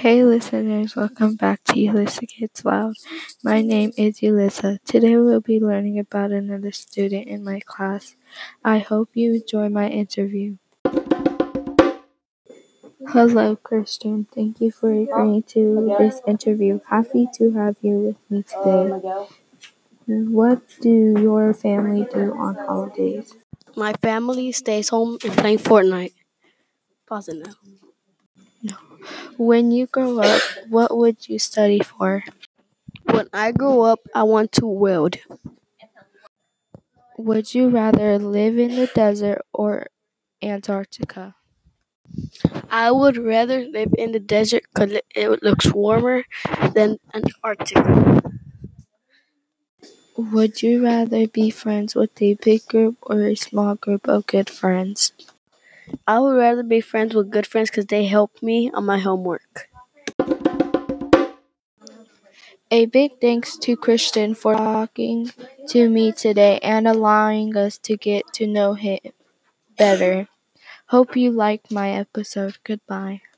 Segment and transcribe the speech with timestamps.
[0.00, 2.94] Hey listeners, welcome back to Yulissa Gets Loud.
[3.44, 4.78] My name is Yulissa.
[4.82, 8.16] Today we'll be learning about another student in my class.
[8.64, 10.56] I hope you enjoy my interview.
[13.08, 16.80] Hello Christian, thank you for agreeing to this interview.
[16.88, 19.26] Happy to have you with me today.
[20.06, 23.34] What do your family do on holidays?
[23.76, 26.14] My family stays home and playing Fortnite.
[27.06, 27.52] Pause it now.
[29.40, 32.22] When you grow up, what would you study for?
[33.04, 35.16] When I grow up, I want to weld.
[37.18, 39.86] Would you rather live in the desert or
[40.42, 41.36] Antarctica?
[42.70, 46.24] I would rather live in the desert because it, it looks warmer
[46.74, 48.22] than Antarctica.
[50.16, 54.48] Would you rather be friends with a big group or a small group of good
[54.48, 55.10] friends?
[56.06, 59.68] I would rather be friends with good friends because they help me on my homework.
[62.70, 65.30] A big thanks to Christian for talking
[65.68, 68.98] to me today and allowing us to get to know him
[69.78, 70.28] better.
[70.88, 72.58] Hope you liked my episode.
[72.64, 73.22] Goodbye.